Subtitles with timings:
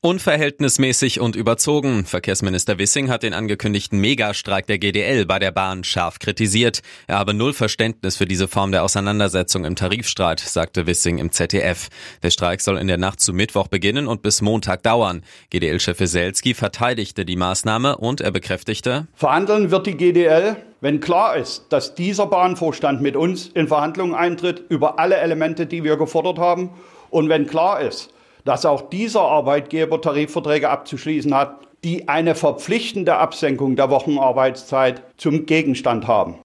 [0.00, 2.04] Unverhältnismäßig und überzogen.
[2.04, 6.82] Verkehrsminister Wissing hat den angekündigten Megastreik der GDL bei der Bahn scharf kritisiert.
[7.08, 11.88] Er habe null Verständnis für diese Form der Auseinandersetzung im Tarifstreit, sagte Wissing im ZDF.
[12.22, 15.22] Der Streik soll in der Nacht zu Mittwoch beginnen und bis Montag dauern.
[15.50, 21.66] GDL-Chef Weselski verteidigte die Maßnahme und er bekräftigte, Verhandeln wird die GDL, wenn klar ist,
[21.70, 26.70] dass dieser Bahnvorstand mit uns in Verhandlungen eintritt über alle Elemente, die wir gefordert haben
[27.10, 28.10] und wenn klar ist,
[28.48, 36.06] dass auch dieser Arbeitgeber Tarifverträge abzuschließen hat, die eine verpflichtende Absenkung der Wochenarbeitszeit zum Gegenstand
[36.06, 36.36] haben.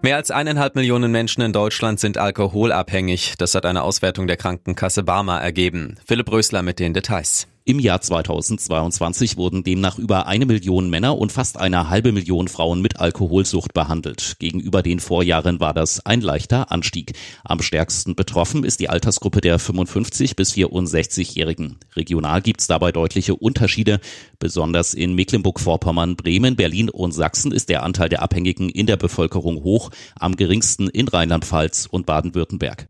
[0.00, 3.34] Mehr als eineinhalb Millionen Menschen in Deutschland sind alkoholabhängig.
[3.36, 5.96] Das hat eine Auswertung der Krankenkasse Barmer ergeben.
[6.06, 7.48] Philipp Rösler mit den Details.
[7.70, 12.82] Im Jahr 2022 wurden demnach über eine Million Männer und fast eine halbe Million Frauen
[12.82, 14.34] mit Alkoholsucht behandelt.
[14.40, 17.12] Gegenüber den Vorjahren war das ein leichter Anstieg.
[17.44, 21.76] Am stärksten betroffen ist die Altersgruppe der 55 bis 64-Jährigen.
[21.94, 24.00] Regional gibt es dabei deutliche Unterschiede.
[24.40, 29.62] Besonders in Mecklenburg-Vorpommern, Bremen, Berlin und Sachsen ist der Anteil der Abhängigen in der Bevölkerung
[29.62, 32.88] hoch, am geringsten in Rheinland-Pfalz und Baden-Württemberg.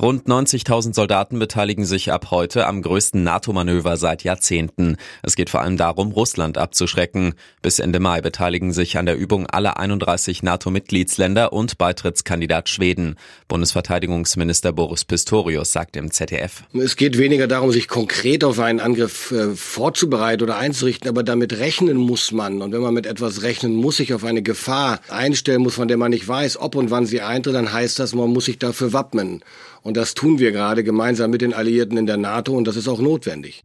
[0.00, 4.96] Rund 90.000 Soldaten beteiligen sich ab heute am größten NATO-Manöver seit Jahrzehnten.
[5.22, 7.34] Es geht vor allem darum, Russland abzuschrecken.
[7.62, 13.16] Bis Ende Mai beteiligen sich an der Übung alle 31 NATO-Mitgliedsländer und Beitrittskandidat Schweden.
[13.48, 16.62] Bundesverteidigungsminister Boris Pistorius sagt im ZDF.
[16.72, 21.58] Es geht weniger darum, sich konkret auf einen Angriff äh, vorzubereiten oder einzurichten, aber damit
[21.58, 22.62] rechnen muss man.
[22.62, 25.96] Und wenn man mit etwas rechnen muss, sich auf eine Gefahr einstellen muss, von der
[25.96, 28.92] man nicht weiß, ob und wann sie eintritt, dann heißt das, man muss sich dafür
[28.92, 29.42] wappnen.
[29.82, 32.88] Und das tun wir gerade gemeinsam mit den Alliierten in der NATO und das ist
[32.88, 33.64] auch notwendig.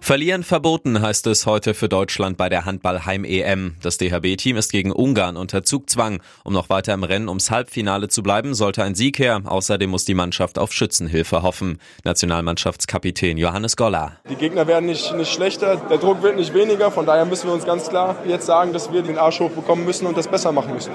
[0.00, 3.76] Verlieren verboten heißt es heute für Deutschland bei der Handball-Heim-EM.
[3.82, 6.20] Das DHB-Team ist gegen Ungarn unter Zugzwang.
[6.42, 9.42] Um noch weiter im Rennen ums Halbfinale zu bleiben, sollte ein Sieg her.
[9.44, 11.78] Außerdem muss die Mannschaft auf Schützenhilfe hoffen.
[12.04, 14.16] Nationalmannschaftskapitän Johannes Goller.
[14.28, 16.90] Die Gegner werden nicht, nicht schlechter, der Druck wird nicht weniger.
[16.90, 20.06] Von daher müssen wir uns ganz klar jetzt sagen, dass wir den Arsch hochbekommen müssen
[20.06, 20.92] und das besser machen müssen.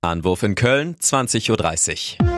[0.00, 2.37] Anwurf in Köln, 20.30 Uhr.